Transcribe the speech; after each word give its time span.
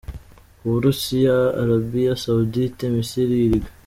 U 0.63 0.67
Burusiya, 0.71 1.37
Arabia 1.61 2.13
Saoudite, 2.23 2.83
Misiri, 2.95 3.35
Uruguay 3.49 3.69